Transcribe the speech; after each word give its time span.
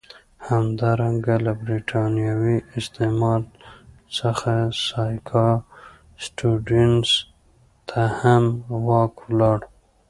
همدارنګه 0.47 1.35
له 1.45 1.51
برېتانوي 1.61 2.57
استعمار 2.79 3.41
څخه 4.17 4.53
سیاکا 4.87 5.49
سټیونز 6.23 7.07
ته 7.89 8.01
هم 8.19 8.43
واک 8.87 9.13
ولاړ. 9.27 9.59